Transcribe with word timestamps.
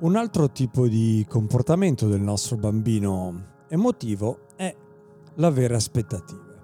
Un 0.00 0.16
altro 0.16 0.50
tipo 0.50 0.88
di 0.88 1.26
comportamento 1.28 2.08
del 2.08 2.22
nostro 2.22 2.56
bambino 2.56 3.64
emotivo 3.68 4.46
è 4.56 4.74
l'avere 5.34 5.74
aspettative. 5.74 6.62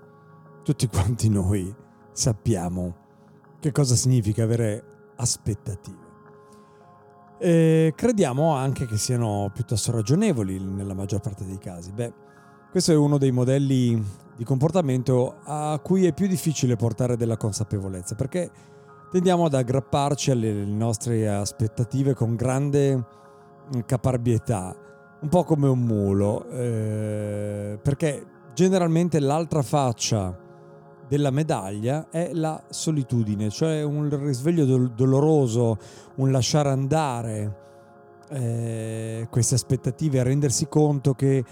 Tutti 0.64 0.86
quanti 0.86 1.28
noi 1.28 1.70
sappiamo 2.12 2.96
che 3.60 3.72
cosa 3.72 3.94
significa 3.94 4.42
avere 4.42 5.12
aspettative. 5.16 5.98
E 7.38 7.92
crediamo 7.94 8.54
anche 8.54 8.86
che 8.86 8.96
siano 8.96 9.50
piuttosto 9.52 9.92
ragionevoli 9.92 10.58
nella 10.58 10.94
maggior 10.94 11.20
parte 11.20 11.44
dei 11.44 11.58
casi. 11.58 11.92
Beh, 11.92 12.14
questo 12.70 12.92
è 12.92 12.96
uno 12.96 13.18
dei 13.18 13.32
modelli 13.32 14.02
di 14.34 14.44
comportamento 14.44 15.40
a 15.44 15.78
cui 15.82 16.06
è 16.06 16.14
più 16.14 16.26
difficile 16.26 16.76
portare 16.76 17.18
della 17.18 17.36
consapevolezza, 17.36 18.14
perché 18.14 18.50
tendiamo 19.10 19.44
ad 19.44 19.52
aggrapparci 19.52 20.30
alle 20.30 20.64
nostre 20.64 21.28
aspettative 21.28 22.14
con 22.14 22.34
grande 22.34 23.24
caparbietà, 23.84 24.74
un 25.20 25.28
po' 25.28 25.44
come 25.44 25.68
un 25.68 25.80
mulo, 25.80 26.48
eh, 26.50 27.78
perché 27.82 28.24
generalmente 28.54 29.20
l'altra 29.20 29.62
faccia 29.62 30.44
della 31.08 31.30
medaglia 31.30 32.08
è 32.10 32.30
la 32.32 32.62
solitudine, 32.68 33.50
cioè 33.50 33.82
un 33.82 34.08
risveglio 34.24 34.64
do- 34.64 34.88
doloroso, 34.88 35.78
un 36.16 36.30
lasciare 36.30 36.70
andare 36.70 37.64
eh, 38.30 39.26
queste 39.30 39.54
aspettative, 39.54 40.20
a 40.20 40.24
rendersi 40.24 40.66
conto 40.68 41.14
che 41.14 41.44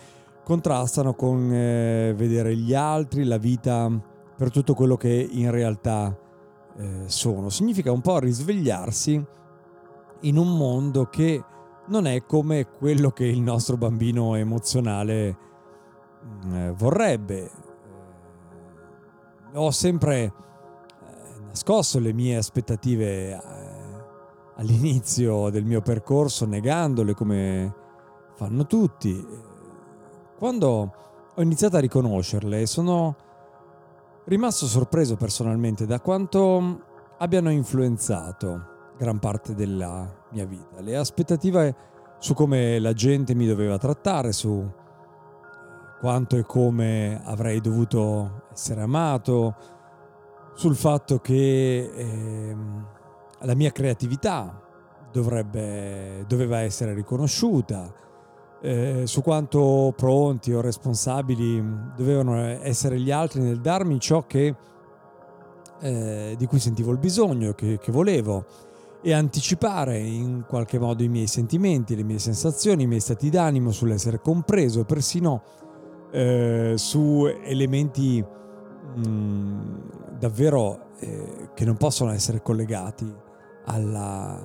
contrastano 0.42 1.14
con 1.14 1.52
eh, 1.52 2.14
vedere 2.16 2.56
gli 2.56 2.74
altri, 2.74 3.24
la 3.24 3.38
vita 3.38 3.90
per 4.36 4.50
tutto 4.50 4.74
quello 4.74 4.96
che 4.96 5.28
in 5.30 5.50
realtà 5.50 6.16
eh, 6.76 7.02
sono. 7.06 7.48
Significa 7.48 7.92
un 7.92 8.00
po' 8.00 8.18
risvegliarsi 8.18 9.24
in 10.20 10.36
un 10.36 10.56
mondo 10.56 11.06
che 11.06 11.42
non 11.86 12.06
è 12.06 12.24
come 12.24 12.66
quello 12.66 13.10
che 13.10 13.24
il 13.24 13.40
nostro 13.40 13.76
bambino 13.76 14.34
emozionale 14.34 15.36
mm, 16.24 16.54
eh, 16.54 16.72
vorrebbe. 16.72 17.50
Eh, 19.52 19.58
ho 19.58 19.70
sempre 19.70 20.22
eh, 20.22 20.32
nascosto 21.46 21.98
le 21.98 22.12
mie 22.12 22.36
aspettative 22.36 23.40
all'inizio 24.56 25.50
del 25.50 25.64
mio 25.64 25.80
percorso, 25.80 26.46
negandole 26.46 27.14
come 27.14 27.74
fanno 28.34 28.66
tutti. 28.66 29.26
Quando 30.38 30.94
ho 31.34 31.42
iniziato 31.42 31.76
a 31.76 31.80
riconoscerle, 31.80 32.66
sono 32.66 33.16
rimasto 34.24 34.66
sorpreso 34.66 35.16
personalmente 35.16 35.86
da 35.86 36.00
quanto 36.00 36.80
abbiano 37.18 37.50
influenzato 37.50 38.72
gran 38.96 39.18
parte 39.18 39.54
della 39.54 40.22
mia 40.34 40.44
vita. 40.44 40.80
Le 40.80 40.96
aspettative 40.96 41.74
su 42.18 42.34
come 42.34 42.78
la 42.78 42.92
gente 42.92 43.34
mi 43.34 43.46
doveva 43.46 43.78
trattare, 43.78 44.32
su 44.32 44.68
quanto 46.00 46.36
e 46.36 46.42
come 46.42 47.20
avrei 47.24 47.60
dovuto 47.60 48.42
essere 48.52 48.82
amato, 48.82 49.54
sul 50.54 50.74
fatto 50.74 51.18
che 51.20 51.90
eh, 51.94 52.56
la 53.40 53.54
mia 53.54 53.70
creatività 53.70 54.60
dovrebbe, 55.12 56.24
doveva 56.26 56.58
essere 56.58 56.94
riconosciuta, 56.94 57.92
eh, 58.60 59.02
su 59.04 59.22
quanto 59.22 59.92
pronti 59.96 60.52
o 60.52 60.60
responsabili 60.60 61.62
dovevano 61.96 62.36
essere 62.36 62.98
gli 62.98 63.10
altri 63.10 63.40
nel 63.42 63.60
darmi 63.60 64.00
ciò 64.00 64.26
che, 64.26 64.54
eh, 65.80 66.34
di 66.36 66.46
cui 66.46 66.58
sentivo 66.58 66.90
il 66.90 66.98
bisogno, 66.98 67.52
che, 67.52 67.78
che 67.78 67.92
volevo 67.92 68.72
e 69.06 69.12
anticipare 69.12 69.98
in 69.98 70.46
qualche 70.48 70.78
modo 70.78 71.02
i 71.02 71.08
miei 71.08 71.26
sentimenti, 71.26 71.94
le 71.94 72.04
mie 72.04 72.18
sensazioni, 72.18 72.84
i 72.84 72.86
miei 72.86 73.00
stati 73.00 73.28
d'animo, 73.28 73.70
sull'essere 73.70 74.18
compreso, 74.18 74.84
persino 74.84 75.42
eh, 76.10 76.72
su 76.76 77.26
elementi 77.42 78.24
mh, 78.24 79.06
mm, 79.06 79.76
davvero 80.18 80.86
eh, 81.00 81.50
che 81.52 81.66
non 81.66 81.76
possono 81.76 82.12
essere 82.12 82.40
collegati 82.40 83.14
alla, 83.66 84.42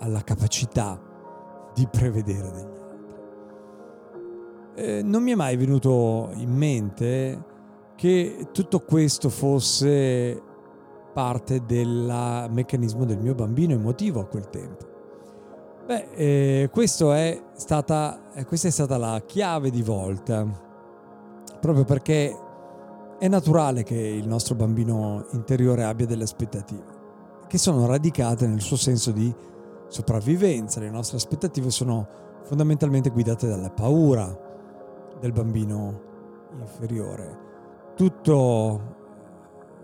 alla 0.00 0.22
capacità 0.22 1.00
di 1.72 1.86
prevedere 1.88 2.50
degli 2.50 2.64
altri. 2.64 2.84
Eh, 4.74 5.02
non 5.04 5.22
mi 5.22 5.30
è 5.30 5.36
mai 5.36 5.56
venuto 5.56 6.30
in 6.34 6.50
mente 6.50 7.44
che 7.94 8.48
tutto 8.50 8.80
questo 8.80 9.28
fosse 9.28 10.42
parte 11.16 11.64
del 11.64 12.46
meccanismo 12.50 13.06
del 13.06 13.16
mio 13.16 13.34
bambino 13.34 13.72
emotivo 13.72 14.20
a 14.20 14.26
quel 14.26 14.50
tempo. 14.50 14.84
Beh, 15.86 16.08
eh, 16.12 16.70
è 16.70 17.42
stata, 17.54 18.32
eh, 18.34 18.44
questa 18.44 18.68
è 18.68 18.70
stata 18.70 18.98
la 18.98 19.22
chiave 19.24 19.70
di 19.70 19.80
volta, 19.80 20.46
proprio 21.58 21.84
perché 21.84 22.36
è 23.18 23.28
naturale 23.28 23.82
che 23.82 23.96
il 23.96 24.28
nostro 24.28 24.56
bambino 24.56 25.24
interiore 25.30 25.84
abbia 25.84 26.04
delle 26.04 26.24
aspettative, 26.24 26.84
che 27.46 27.56
sono 27.56 27.86
radicate 27.86 28.46
nel 28.46 28.60
suo 28.60 28.76
senso 28.76 29.10
di 29.10 29.34
sopravvivenza. 29.88 30.80
Le 30.80 30.90
nostre 30.90 31.16
aspettative 31.16 31.70
sono 31.70 32.06
fondamentalmente 32.42 33.08
guidate 33.08 33.48
dalla 33.48 33.70
paura 33.70 34.38
del 35.18 35.32
bambino 35.32 35.98
inferiore. 36.58 37.38
Tutto 37.96 39.05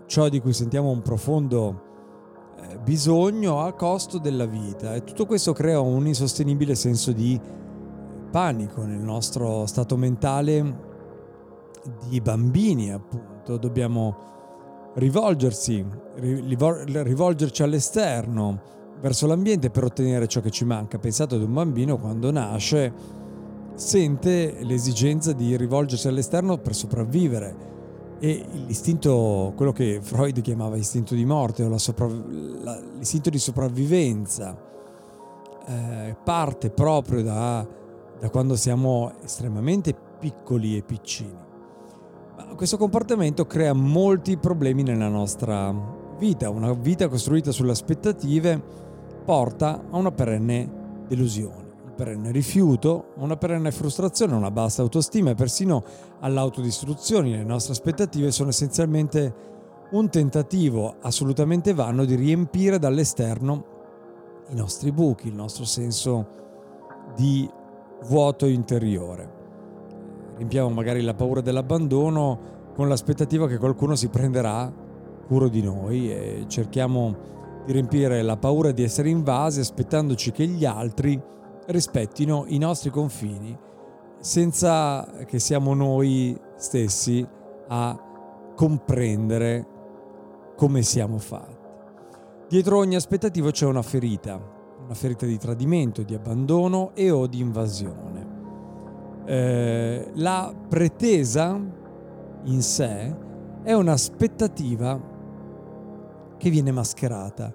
ciò 0.05 0.29
di 0.29 0.39
cui 0.39 0.53
sentiamo 0.53 0.89
un 0.89 1.01
profondo 1.01 1.91
eh, 2.57 2.77
bisogno 2.79 3.61
a 3.61 3.73
costo 3.73 4.17
della 4.17 4.45
vita. 4.45 4.95
E 4.95 5.03
tutto 5.03 5.25
questo 5.25 5.53
crea 5.53 5.79
un 5.79 6.07
insostenibile 6.07 6.75
senso 6.75 7.11
di 7.11 7.39
panico 8.31 8.83
nel 8.83 8.99
nostro 8.99 9.65
stato 9.65 9.97
mentale 9.97 10.91
di 12.07 12.21
bambini 12.21 12.91
appunto. 12.91 13.57
Dobbiamo 13.57 14.31
rivolgersi 14.95 15.85
rivolgerci 16.15 17.63
all'esterno 17.63 18.71
verso 19.01 19.25
l'ambiente 19.27 19.69
per 19.69 19.83
ottenere 19.83 20.27
ciò 20.27 20.41
che 20.41 20.51
ci 20.51 20.65
manca. 20.65 20.97
Pensate 20.97 21.35
ad 21.35 21.41
un 21.41 21.53
bambino 21.53 21.97
quando 21.97 22.31
nasce 22.31 23.21
sente 23.75 24.59
l'esigenza 24.61 25.33
di 25.33 25.57
rivolgersi 25.57 26.07
all'esterno 26.07 26.57
per 26.57 26.75
sopravvivere 26.75 27.71
e 28.23 28.45
l'istinto, 28.53 29.51
quello 29.53 29.73
che 29.73 29.99
Freud 30.01 30.39
chiamava 30.39 30.77
istinto 30.77 31.13
di 31.13 31.25
morte 31.25 31.65
o 31.65 31.67
la 31.67 31.77
soprav- 31.77 32.63
la, 32.63 32.79
l'istinto 32.97 33.29
di 33.29 33.37
sopravvivenza, 33.37 34.57
eh, 35.67 36.15
parte 36.23 36.69
proprio 36.69 37.21
da, 37.21 37.67
da 38.17 38.29
quando 38.29 38.55
siamo 38.55 39.11
estremamente 39.21 39.93
piccoli 40.19 40.77
e 40.77 40.83
piccini. 40.83 41.37
Ma 42.37 42.45
questo 42.55 42.77
comportamento 42.77 43.45
crea 43.45 43.73
molti 43.73 44.37
problemi 44.37 44.83
nella 44.83 45.09
nostra 45.09 45.75
vita. 46.17 46.49
Una 46.49 46.71
vita 46.71 47.09
costruita 47.09 47.51
sulle 47.51 47.71
aspettative 47.71 48.57
porta 49.25 49.83
a 49.89 49.97
una 49.97 50.11
perenne 50.11 51.05
delusione 51.09 51.62
perenne 51.93 52.31
rifiuto, 52.31 53.13
una 53.15 53.37
perenne 53.37 53.71
frustrazione, 53.71 54.35
una 54.35 54.51
bassa 54.51 54.81
autostima 54.81 55.31
e 55.31 55.35
persino 55.35 55.83
all'autodistruzione. 56.19 57.29
Le 57.29 57.43
nostre 57.43 57.73
aspettative 57.73 58.31
sono 58.31 58.49
essenzialmente 58.49 59.51
un 59.91 60.09
tentativo 60.09 60.95
assolutamente 61.01 61.73
vano 61.73 62.03
di 62.05 62.15
riempire 62.15 62.79
dall'esterno 62.79 63.71
i 64.49 64.55
nostri 64.55 64.91
buchi, 64.91 65.27
il 65.27 65.35
nostro 65.35 65.65
senso 65.65 66.27
di 67.15 67.49
vuoto 68.07 68.45
interiore. 68.45 69.41
Riempiamo 70.37 70.69
magari 70.69 71.01
la 71.01 71.13
paura 71.13 71.41
dell'abbandono 71.41 72.51
con 72.73 72.87
l'aspettativa 72.87 73.47
che 73.47 73.57
qualcuno 73.57 73.95
si 73.95 74.07
prenderà 74.09 74.71
cura 75.27 75.47
di 75.47 75.61
noi 75.61 76.11
e 76.11 76.45
cerchiamo 76.47 77.31
di 77.65 77.71
riempire 77.71 78.21
la 78.23 78.35
paura 78.35 78.71
di 78.71 78.83
essere 78.83 79.09
invasi 79.09 79.59
aspettandoci 79.59 80.31
che 80.31 80.45
gli 80.47 80.65
altri 80.65 81.21
rispettino 81.67 82.45
i 82.47 82.57
nostri 82.57 82.89
confini 82.89 83.57
senza 84.19 85.05
che 85.25 85.39
siamo 85.39 85.73
noi 85.73 86.39
stessi 86.55 87.27
a 87.67 87.99
comprendere 88.55 89.67
come 90.55 90.81
siamo 90.81 91.17
fatti. 91.17 91.61
Dietro 92.47 92.77
ogni 92.77 92.95
aspettativa 92.95 93.51
c'è 93.51 93.65
una 93.65 93.81
ferita, 93.81 94.39
una 94.83 94.93
ferita 94.93 95.25
di 95.25 95.37
tradimento, 95.37 96.03
di 96.03 96.13
abbandono 96.13 96.91
e 96.93 97.09
o 97.09 97.27
di 97.27 97.39
invasione. 97.39 98.27
Eh, 99.25 100.11
la 100.13 100.53
pretesa 100.69 101.59
in 102.43 102.61
sé 102.61 103.15
è 103.63 103.73
un'aspettativa 103.73 105.01
che 106.37 106.49
viene 106.49 106.71
mascherata. 106.71 107.53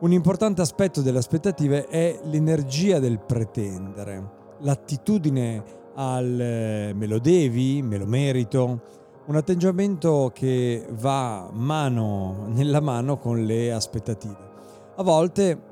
Un 0.00 0.12
importante 0.12 0.60
aspetto 0.60 1.02
delle 1.02 1.18
aspettative 1.18 1.88
è 1.88 2.20
l'energia 2.22 3.00
del 3.00 3.18
pretendere, 3.18 4.30
l'attitudine 4.60 5.60
al 5.96 6.40
eh, 6.40 6.92
me 6.94 7.06
lo 7.06 7.18
devi, 7.18 7.82
me 7.82 7.98
lo 7.98 8.06
merito, 8.06 8.80
un 9.26 9.34
atteggiamento 9.34 10.30
che 10.32 10.86
va 11.00 11.50
mano 11.52 12.46
nella 12.54 12.78
mano 12.78 13.18
con 13.18 13.44
le 13.44 13.72
aspettative. 13.72 14.36
A 14.94 15.02
volte 15.02 15.62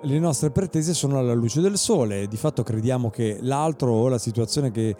le 0.00 0.18
nostre 0.20 0.52
pretese 0.52 0.94
sono 0.94 1.18
alla 1.18 1.34
luce 1.34 1.60
del 1.60 1.76
sole, 1.76 2.28
di 2.28 2.36
fatto 2.36 2.62
crediamo 2.62 3.10
che 3.10 3.38
l'altro 3.40 3.94
o 3.94 4.06
la 4.06 4.18
situazione 4.18 4.70
che 4.70 4.94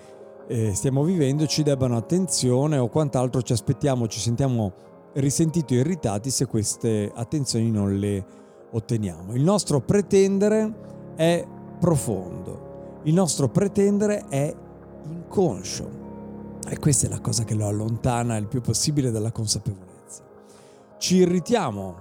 eh, 0.48 0.74
stiamo 0.74 1.04
vivendo 1.04 1.46
ci 1.46 1.62
debbano 1.62 1.96
attenzione 1.96 2.78
o 2.78 2.88
quant'altro 2.88 3.42
ci 3.42 3.52
aspettiamo, 3.52 4.08
ci 4.08 4.18
sentiamo 4.18 4.72
risentiti 5.12 5.76
o 5.76 5.78
irritati 5.78 6.30
se 6.30 6.46
queste 6.46 7.12
attenzioni 7.14 7.70
non 7.70 7.96
le 7.96 8.40
otteniamo. 8.72 9.34
Il 9.34 9.42
nostro 9.42 9.80
pretendere 9.80 11.14
è 11.14 11.46
profondo, 11.78 13.00
il 13.04 13.14
nostro 13.14 13.48
pretendere 13.48 14.24
è 14.28 14.54
inconscio 15.04 16.00
e 16.68 16.78
questa 16.78 17.06
è 17.06 17.10
la 17.10 17.20
cosa 17.20 17.44
che 17.44 17.54
lo 17.54 17.66
allontana 17.66 18.36
il 18.36 18.46
più 18.46 18.60
possibile 18.60 19.10
dalla 19.10 19.32
consapevolezza. 19.32 20.22
Ci 20.98 21.16
irritiamo, 21.16 21.94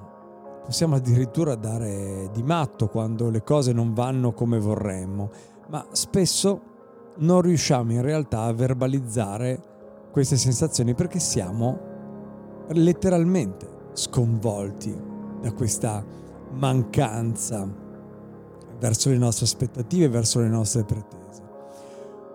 possiamo 0.63 0.95
addirittura 0.95 1.56
dare 1.56 2.29
di 2.31 2.44
matto 2.44 2.88
quando 2.88 3.29
le 3.29 3.44
cose 3.44 3.73
non 3.73 3.94
vanno 3.94 4.33
come 4.33 4.59
vorremmo, 4.59 5.31
ma 5.69 5.85
spesso 5.91 6.69
non 7.18 7.41
riusciamo 7.41 7.91
in 7.91 8.01
realtà 8.01 8.44
a 8.44 8.53
verbalizzare 8.53 9.59
queste 10.12 10.38
sensazioni 10.38 10.94
perché 10.94 11.19
siamo 11.19 11.89
letteralmente 12.69 13.68
sconvolti 13.94 14.95
da 15.41 15.51
questa 15.51 16.03
mancanza 16.51 17.68
verso 18.80 19.09
le 19.09 19.18
nostre 19.18 19.45
aspettative, 19.45 20.09
verso 20.09 20.39
le 20.39 20.48
nostre 20.48 20.83
pretese. 20.83 21.19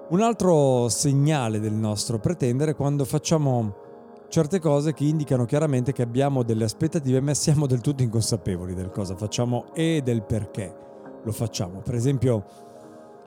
Un 0.08 0.20
altro 0.20 0.88
segnale 0.88 1.58
del 1.58 1.74
nostro 1.74 2.18
pretendere 2.18 2.70
è 2.70 2.76
quando 2.76 3.04
facciamo 3.04 3.84
certe 4.28 4.60
cose 4.60 4.92
che 4.92 5.04
indicano 5.04 5.44
chiaramente 5.44 5.92
che 5.92 6.02
abbiamo 6.02 6.42
delle 6.42 6.64
aspettative 6.64 7.20
ma 7.20 7.34
siamo 7.34 7.66
del 7.66 7.80
tutto 7.80 8.02
inconsapevoli 8.02 8.74
del 8.74 8.90
cosa 8.90 9.16
facciamo 9.16 9.66
e 9.72 10.02
del 10.04 10.22
perché 10.22 10.74
lo 11.22 11.32
facciamo. 11.32 11.80
Per 11.80 11.94
esempio 11.94 12.44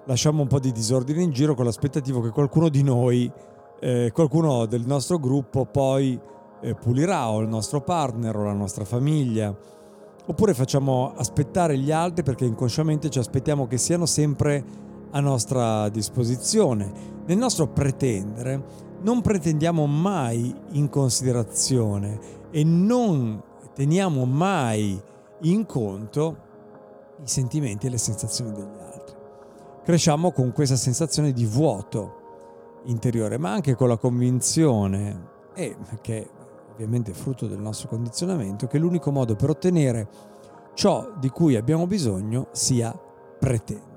lasciamo 0.06 0.42
un 0.42 0.48
po' 0.48 0.60
di 0.60 0.72
disordine 0.72 1.22
in 1.22 1.32
giro 1.32 1.54
con 1.54 1.66
l'aspettativa 1.66 2.22
che 2.22 2.30
qualcuno 2.30 2.70
di 2.70 2.82
noi, 2.82 3.32
eh, 3.82 4.12
qualcuno 4.14 4.66
del 4.66 4.86
nostro 4.86 5.20
gruppo 5.20 5.66
poi 5.66 6.20
eh, 6.62 6.76
pulirà 6.76 7.30
o 7.30 7.42
il 7.42 7.48
nostro 7.48 7.82
partner 7.82 8.36
o 8.36 8.44
la 8.44 8.54
nostra 8.54 8.86
famiglia. 8.86 9.56
Oppure 10.30 10.54
facciamo 10.54 11.12
aspettare 11.16 11.76
gli 11.76 11.92
altri 11.92 12.22
perché 12.22 12.46
inconsciamente 12.46 13.10
ci 13.10 13.18
aspettiamo 13.18 13.66
che 13.66 13.80
siano 13.80 14.06
sempre 14.06 14.64
a 15.10 15.20
nostra 15.22 15.90
disposizione. 15.90 16.92
Nel 17.26 17.38
nostro 17.38 17.68
pretendere 17.68 18.64
non 19.02 19.22
pretendiamo 19.22 19.88
mai 19.88 20.54
in 20.74 20.88
considerazione 20.90 22.20
e 22.52 22.64
non 22.64 23.42
teniamo 23.74 24.24
mai 24.26 25.02
in 25.42 25.66
conto 25.66 26.38
i 27.24 27.28
sentimenti 27.28 27.88
e 27.88 27.90
le 27.90 27.98
sensazioni 27.98 28.52
degli 28.52 28.80
altri. 28.94 29.16
Cresciamo 29.84 30.32
con 30.32 30.52
questa 30.52 30.76
sensazione 30.76 31.32
di 31.32 31.46
vuoto 31.46 32.82
interiore, 32.84 33.40
ma 33.40 33.52
anche 33.52 33.74
con 33.74 33.88
la 33.88 33.98
convinzione, 33.98 35.28
e 35.56 35.76
che 36.02 36.30
ovviamente 36.80 37.14
frutto 37.14 37.46
del 37.46 37.60
nostro 37.60 37.90
condizionamento, 37.90 38.68
che 38.68 38.78
l'unico 38.78 39.12
modo 39.12 39.36
per 39.36 39.50
ottenere 39.50 40.08
ciò 40.74 41.12
di 41.20 41.28
cui 41.28 41.58
abbiamo 41.58 41.88
bisogno 41.88 42.48
sia 42.52 42.98
pretendere. 43.38 43.88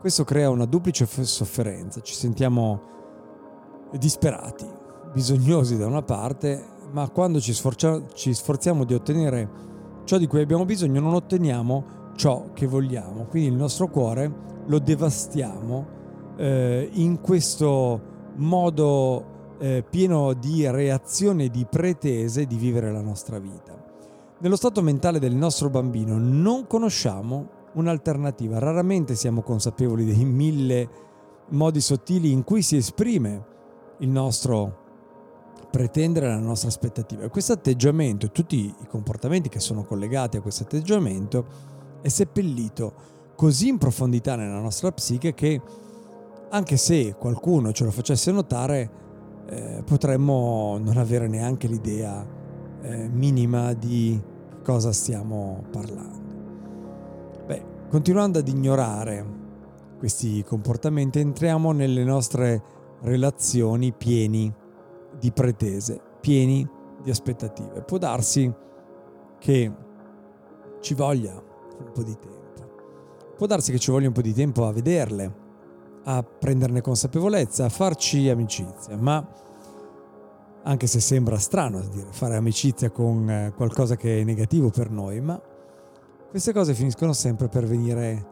Questo 0.00 0.24
crea 0.24 0.50
una 0.50 0.64
duplice 0.64 1.06
sofferenza, 1.06 2.00
ci 2.00 2.14
sentiamo 2.14 2.80
disperati, 3.92 4.66
bisognosi 5.12 5.76
da 5.76 5.86
una 5.86 6.02
parte, 6.02 6.64
ma 6.90 7.08
quando 7.10 7.40
ci, 7.40 7.52
sforza- 7.52 8.02
ci 8.12 8.34
sforziamo 8.34 8.82
di 8.84 8.94
ottenere 8.94 9.66
ciò 10.04 10.18
di 10.18 10.26
cui 10.26 10.40
abbiamo 10.40 10.64
bisogno 10.64 11.00
non 11.00 11.14
otteniamo 11.14 12.12
ciò 12.16 12.52
che 12.54 12.66
vogliamo. 12.66 13.26
Quindi 13.26 13.50
il 13.50 13.54
nostro 13.54 13.86
cuore 13.88 14.32
lo 14.66 14.78
devastiamo 14.80 15.86
eh, 16.36 16.88
in 16.94 17.20
questo 17.20 18.00
modo 18.36 19.36
eh, 19.58 19.84
pieno 19.88 20.32
di 20.34 20.68
reazione 20.68 21.44
e 21.44 21.50
di 21.50 21.66
pretese 21.68 22.46
di 22.46 22.56
vivere 22.56 22.92
la 22.92 23.00
nostra 23.00 23.38
vita. 23.38 23.76
Nello 24.40 24.56
stato 24.56 24.82
mentale 24.82 25.18
del 25.18 25.34
nostro 25.34 25.68
bambino 25.68 26.16
non 26.18 26.66
conosciamo 26.66 27.48
un'alternativa. 27.74 28.58
Raramente 28.58 29.14
siamo 29.14 29.42
consapevoli 29.42 30.04
dei 30.04 30.24
mille 30.24 30.88
modi 31.50 31.80
sottili 31.80 32.30
in 32.30 32.44
cui 32.44 32.62
si 32.62 32.76
esprime 32.76 33.44
il 33.98 34.08
nostro 34.08 34.86
pretendere 35.70 36.28
la 36.28 36.38
nostra 36.38 36.68
aspettativa. 36.68 37.28
Questo 37.28 37.52
atteggiamento 37.52 38.26
e 38.26 38.32
tutti 38.32 38.66
i 38.66 38.86
comportamenti 38.88 39.48
che 39.48 39.60
sono 39.60 39.84
collegati 39.84 40.36
a 40.36 40.40
questo 40.40 40.62
atteggiamento 40.62 41.46
è 42.00 42.08
seppellito 42.08 43.16
così 43.34 43.68
in 43.68 43.78
profondità 43.78 44.36
nella 44.36 44.60
nostra 44.60 44.90
psiche 44.92 45.34
che 45.34 45.60
anche 46.50 46.76
se 46.76 47.14
qualcuno 47.18 47.72
ce 47.72 47.84
lo 47.84 47.90
facesse 47.90 48.32
notare 48.32 48.90
eh, 49.48 49.82
potremmo 49.84 50.78
non 50.80 50.96
avere 50.96 51.28
neanche 51.28 51.66
l'idea 51.66 52.26
eh, 52.82 53.08
minima 53.08 53.72
di 53.72 54.20
cosa 54.62 54.92
stiamo 54.92 55.64
parlando. 55.70 56.18
Continuando 57.88 58.38
ad 58.40 58.48
ignorare 58.48 59.24
questi 59.98 60.44
comportamenti, 60.44 61.20
entriamo 61.20 61.72
nelle 61.72 62.04
nostre 62.04 62.62
relazioni 63.00 63.94
pieni 63.94 64.54
di 65.18 65.32
pretese, 65.32 65.98
pieni 66.20 66.68
di 67.02 67.08
aspettative. 67.08 67.80
Può 67.80 67.96
darsi 67.96 68.52
che 69.38 69.72
ci 70.80 70.92
voglia 70.92 71.32
un 71.32 71.92
po' 71.94 72.02
di 72.02 72.14
tempo. 72.18 73.32
Può 73.38 73.46
darsi 73.46 73.72
che 73.72 73.78
ci 73.78 73.90
voglia 73.90 74.08
un 74.08 74.12
po' 74.12 74.20
di 74.20 74.34
tempo 74.34 74.66
a 74.66 74.72
vederle, 74.72 75.34
a 76.10 76.22
prenderne 76.22 76.80
consapevolezza, 76.80 77.66
a 77.66 77.68
farci 77.68 78.30
amicizia, 78.30 78.96
ma 78.96 79.26
anche 80.62 80.86
se 80.86 81.00
sembra 81.00 81.36
strano 81.38 81.80
dire, 81.80 82.08
fare 82.10 82.36
amicizia 82.36 82.90
con 82.90 83.28
eh, 83.28 83.52
qualcosa 83.54 83.94
che 83.96 84.20
è 84.20 84.24
negativo 84.24 84.70
per 84.70 84.90
noi, 84.90 85.20
ma 85.20 85.38
queste 86.30 86.54
cose 86.54 86.72
finiscono 86.72 87.12
sempre 87.12 87.48
per 87.48 87.66
venire 87.66 88.26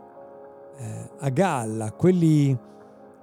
eh, 0.79 1.11
a 1.19 1.29
galla. 1.29 1.93
Quelli 1.93 2.59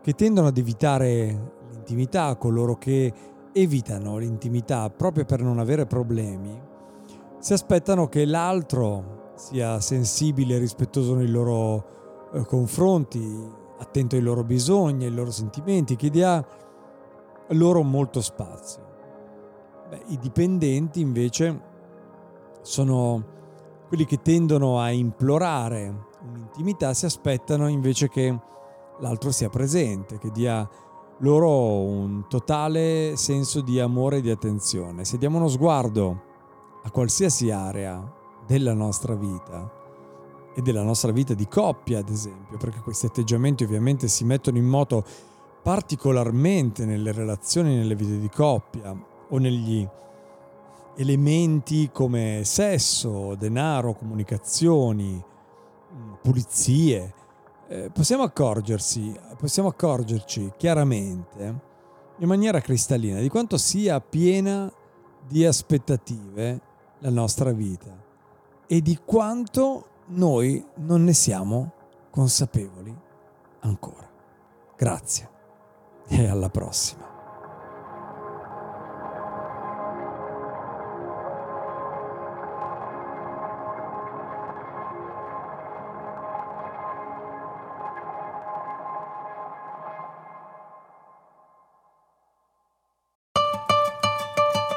che 0.01 0.13
tendono 0.13 0.47
ad 0.47 0.57
evitare 0.57 1.51
l'intimità, 1.71 2.35
coloro 2.35 2.77
che 2.77 3.11
evitano 3.53 4.17
l'intimità 4.17 4.89
proprio 4.91 5.25
per 5.25 5.41
non 5.41 5.57
avere 5.57 5.87
problemi, 5.87 6.59
si 7.39 7.53
aspettano 7.53 8.07
che 8.07 8.25
l'altro 8.25 9.31
sia 9.35 9.79
sensibile 9.79 10.55
e 10.55 10.59
rispettoso 10.59 11.15
nei 11.15 11.29
loro 11.29 12.29
eh, 12.33 12.45
confronti, 12.45 13.61
attento 13.77 14.15
ai 14.15 14.21
loro 14.21 14.43
bisogni, 14.43 15.05
ai 15.05 15.13
loro 15.13 15.31
sentimenti, 15.31 15.95
che 15.95 16.09
dia 16.09 16.45
loro 17.49 17.83
molto 17.83 18.21
spazio. 18.21 18.81
Beh, 19.89 20.03
I 20.07 20.17
dipendenti 20.17 21.01
invece 21.01 21.71
sono 22.61 23.31
quelli 23.87 24.05
che 24.05 24.21
tendono 24.21 24.79
a 24.79 24.91
implorare 24.91 26.11
un'intimità 26.23 26.93
si 26.93 27.05
aspettano 27.05 27.67
invece 27.67 28.09
che 28.09 28.39
l'altro 28.99 29.31
sia 29.31 29.49
presente, 29.49 30.17
che 30.17 30.31
dia 30.31 30.67
loro 31.19 31.81
un 31.81 32.25
totale 32.27 33.15
senso 33.15 33.61
di 33.61 33.79
amore 33.79 34.17
e 34.17 34.21
di 34.21 34.31
attenzione. 34.31 35.05
Se 35.05 35.17
diamo 35.17 35.37
uno 35.37 35.47
sguardo 35.47 36.21
a 36.83 36.91
qualsiasi 36.91 37.51
area 37.51 38.01
della 38.45 38.73
nostra 38.73 39.15
vita, 39.15 39.69
e 40.55 40.61
della 40.61 40.83
nostra 40.83 41.11
vita 41.11 41.33
di 41.33 41.47
coppia, 41.47 41.99
ad 41.99 42.09
esempio, 42.09 42.57
perché 42.57 42.79
questi 42.79 43.07
atteggiamenti 43.07 43.63
ovviamente 43.63 44.07
si 44.07 44.23
mettono 44.23 44.57
in 44.57 44.65
moto 44.65 45.03
particolarmente 45.61 46.85
nelle 46.85 47.11
relazioni, 47.11 47.75
nelle 47.75 47.95
vite 47.95 48.19
di 48.19 48.29
coppia 48.29 48.95
o 49.29 49.37
negli 49.37 49.87
elementi 50.95 51.89
come 51.91 52.41
sesso, 52.43 53.35
denaro, 53.35 53.93
comunicazioni, 53.93 55.23
mm, 55.93 56.13
pulizie. 56.21 57.13
Eh, 57.67 57.89
possiamo 57.91 58.23
accorgersi, 58.23 59.17
possiamo 59.37 59.69
accorgerci 59.69 60.51
chiaramente 60.57 61.71
in 62.17 62.27
maniera 62.27 62.59
cristallina 62.59 63.19
di 63.19 63.29
quanto 63.29 63.57
sia 63.57 63.99
piena 63.99 64.71
di 65.25 65.45
aspettative 65.45 66.61
la 66.99 67.09
nostra 67.09 67.51
vita 67.51 68.01
e 68.67 68.81
di 68.81 68.99
quanto 69.03 69.87
noi 70.07 70.65
non 70.75 71.03
ne 71.03 71.13
siamo 71.13 71.73
consapevoli 72.09 72.95
ancora. 73.59 74.09
Grazie 74.75 75.29
e 76.07 76.27
alla 76.27 76.49
prossima. 76.49 77.11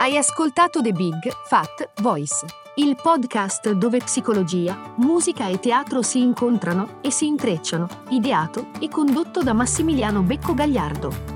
Hai 0.07 0.17
ascoltato 0.17 0.81
The 0.83 0.93
Big 0.93 1.33
Fat 1.49 2.01
Voice, 2.01 2.47
il 2.79 2.95
podcast 3.01 3.71
dove 3.73 3.99
psicologia, 4.01 4.93
musica 4.97 5.49
e 5.49 5.59
teatro 5.59 6.03
si 6.03 6.21
incontrano 6.21 6.99
e 7.01 7.11
si 7.11 7.27
intrecciano, 7.27 7.89
ideato 8.11 8.67
e 8.81 8.89
condotto 8.89 9.43
da 9.43 9.55
Massimiliano 9.55 10.21
Becco 10.21 10.53
Gagliardo. 10.53 11.36